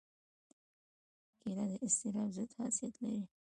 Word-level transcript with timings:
کېله 1.39 1.63
د 1.71 1.73
اضطراب 1.85 2.29
ضد 2.35 2.49
خاصیت 2.57 2.93
لري. 3.03 3.23